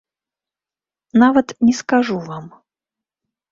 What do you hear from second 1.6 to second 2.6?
не скажу вам.